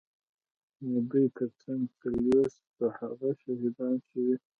د 0.91 0.93
دوی 1.09 1.25
ترڅنګ 1.37 1.81
څلوېښت 1.99 2.61
صحابه 2.77 3.29
شهیدان 3.41 3.95
شوي. 4.09 4.35